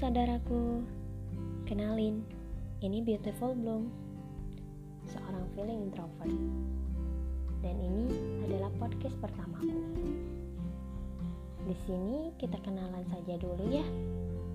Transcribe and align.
saudaraku, 0.00 0.80
kenalin, 1.68 2.24
ini 2.80 3.04
Beautiful 3.04 3.52
Bloom, 3.52 3.92
seorang 5.04 5.44
feeling 5.52 5.92
introvert. 5.92 6.32
Dan 7.60 7.76
ini 7.76 8.08
adalah 8.48 8.72
podcast 8.80 9.12
pertamaku. 9.20 9.76
Di 11.68 11.76
sini 11.84 12.32
kita 12.40 12.56
kenalan 12.64 13.04
saja 13.12 13.36
dulu 13.44 13.60
ya, 13.68 13.84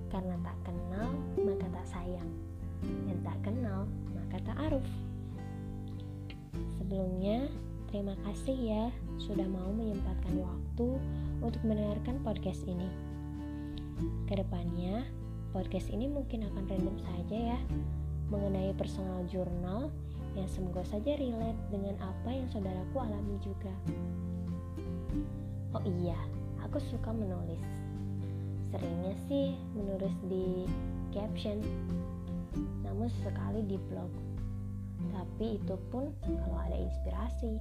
karena 0.09 0.34
tak 0.41 0.57
kenal 0.66 1.13
maka 1.38 1.70
tak 1.77 1.85
sayang, 1.93 2.31
dan 3.05 3.17
tak 3.21 3.38
kenal 3.45 3.85
maka 4.17 4.41
tak 4.49 4.57
aruf. 4.66 4.88
Sebelumnya, 6.81 7.45
terima 7.93 8.17
kasih 8.25 8.57
ya 8.57 8.84
sudah 9.21 9.45
mau 9.45 9.70
menyempatkan 9.70 10.41
waktu 10.41 10.98
untuk 11.38 11.62
mendengarkan 11.62 12.17
podcast 12.25 12.66
ini. 12.66 12.89
Ke 14.25 14.41
depannya, 14.41 15.05
podcast 15.55 15.88
ini 15.88 16.12
mungkin 16.12 16.44
akan 16.52 16.68
random 16.68 17.00
saja 17.00 17.55
ya, 17.55 17.59
mengenai 18.27 18.76
personal 18.76 19.23
jurnal 19.32 19.88
yang 20.36 20.52
semoga 20.52 20.84
saja 20.84 21.16
relate 21.16 21.55
dengan 21.72 21.95
apa 22.04 22.28
yang 22.28 22.44
saudaraku 22.52 23.00
alami 23.00 23.40
juga. 23.40 23.72
Oh 25.72 25.80
iya, 26.04 26.20
aku 26.59 26.76
suka 26.84 27.16
menulis. 27.16 27.64
Seringnya 28.68 29.16
sih 29.31 29.55
menulis 29.72 30.12
di 30.28 30.68
caption, 31.16 31.64
namun 32.84 33.08
sekali 33.23 33.64
di 33.64 33.80
blog. 33.88 34.12
Tapi 35.16 35.56
itu 35.56 35.80
pun 35.88 36.12
kalau 36.20 36.59
ada 36.59 36.76
inspirasi. 36.76 37.56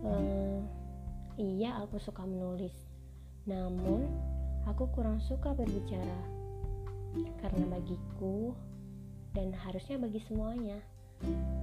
Hmm, 0.00 0.64
iya, 1.36 1.76
aku 1.84 2.00
suka 2.00 2.24
menulis 2.24 2.72
namun, 3.48 4.04
aku 4.68 4.84
kurang 4.92 5.16
suka 5.24 5.56
berbicara 5.56 6.20
karena 7.40 7.64
bagiku 7.72 8.52
dan 9.32 9.50
harusnya 9.50 9.96
bagi 9.96 10.20
semuanya, 10.28 10.76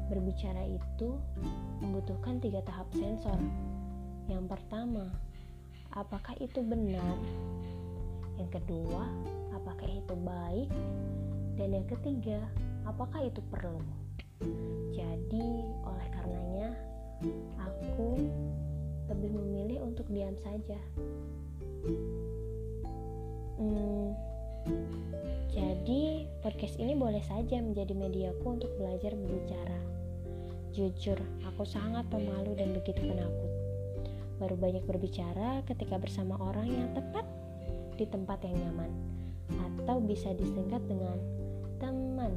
berbicara 0.09 0.66
itu 0.66 1.16
membutuhkan 1.86 2.42
tiga 2.42 2.66
tahap 2.66 2.89
sensor. 2.97 3.38
Yang 4.25 4.58
pertama, 4.58 5.06
apakah 5.94 6.34
itu 6.42 6.66
benar? 6.66 7.17
Yang 8.42 8.59
kedua, 8.59 9.06
apakah 9.53 9.86
itu 9.86 10.16
baik? 10.17 10.69
Dan 11.56 11.78
yang 11.78 11.88
ketiga, 11.88 12.42
apakah 12.90 13.22
itu 13.23 13.40
perlu? 13.53 13.80
Jadi, 14.92 15.45
oleh 15.88 16.08
karenanya, 16.12 16.69
aku 17.62 18.19
lebih 19.08 19.30
memilih 19.30 19.86
untuk 19.86 20.09
diam 20.12 20.36
saja. 20.42 20.80
Podcast 26.66 26.81
ini 26.81 26.97
boleh 26.97 27.21
saja 27.21 27.61
menjadi 27.61 27.94
mediaku 27.94 28.58
untuk 28.58 28.73
belajar 28.81 29.13
berbicara. 29.13 29.77
Jujur, 30.73 31.22
aku 31.45 31.61
sangat 31.61 32.09
pemalu 32.09 32.57
dan 32.57 32.73
begitu 32.73 33.05
penakut. 33.05 33.52
Baru 34.41 34.57
banyak 34.57 34.81
berbicara 34.89 35.61
ketika 35.69 36.02
bersama 36.02 36.33
orang 36.41 36.66
yang 36.66 36.89
tepat 36.97 37.22
di 38.02 38.09
tempat 38.09 38.41
yang 38.49 38.57
nyaman, 38.57 38.89
atau 39.61 40.02
bisa 40.02 40.33
disingkat 40.33 40.81
dengan 40.89 41.13
teman, 41.77 42.33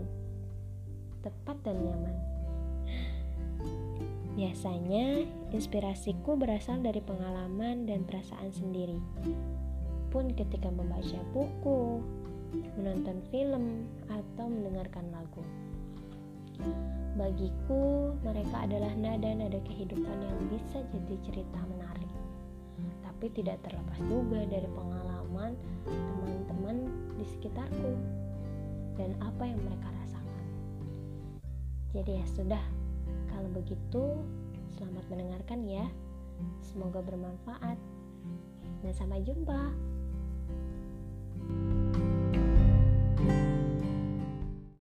tepat 1.24 1.56
dan 1.64 1.80
nyaman. 1.88 2.16
Biasanya, 4.36 5.24
inspirasiku 5.56 6.36
berasal 6.36 6.84
dari 6.84 7.00
pengalaman 7.00 7.88
dan 7.88 8.04
perasaan 8.04 8.52
sendiri. 8.52 9.00
Pun 10.12 10.36
ketika 10.36 10.68
membaca 10.68 11.16
buku, 11.32 12.04
menonton 12.53 13.20
film, 13.28 13.84
atau 14.09 14.47
mendengarkan 14.48 15.09
lagu. 15.12 15.44
Bagiku, 17.19 18.14
mereka 18.22 18.66
adalah 18.66 18.94
nada-nada 18.94 19.59
kehidupan 19.66 20.16
yang 20.22 20.38
bisa 20.50 20.82
jadi 20.94 21.14
cerita 21.22 21.59
menarik. 21.66 22.10
Tapi 23.03 23.26
tidak 23.34 23.59
terlepas 23.66 23.98
juga 24.06 24.47
dari 24.47 24.69
pengalaman 24.70 25.59
teman-teman 25.86 26.76
di 27.19 27.26
sekitarku 27.26 27.92
dan 28.94 29.15
apa 29.19 29.42
yang 29.47 29.59
mereka 29.66 29.91
rasakan. 30.03 30.47
Jadi 31.94 32.22
ya 32.22 32.26
sudah, 32.30 32.65
kalau 33.30 33.50
begitu, 33.50 34.22
selamat 34.78 35.04
mendengarkan 35.10 35.66
ya. 35.66 35.86
Semoga 36.62 37.03
bermanfaat. 37.03 37.78
Dan 38.86 38.92
sampai 38.94 39.26
jumpa. 39.26 39.75